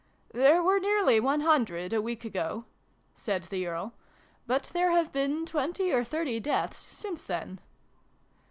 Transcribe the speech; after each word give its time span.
"There 0.33 0.63
were 0.63 0.79
nearly 0.79 1.19
one 1.19 1.41
hundred, 1.41 1.93
a 1.93 2.01
week 2.01 2.25
ago," 2.25 2.65
said 3.13 3.43
the 3.43 3.67
Earl: 3.67 3.93
"but 4.47 4.71
there 4.73 4.89
have 4.89 5.11
been 5.13 5.45
twenty 5.45 5.91
or 5.91 6.03
thirty 6.03 6.39
deaths 6.39 6.79
since 6.79 7.23
then." 7.23 7.59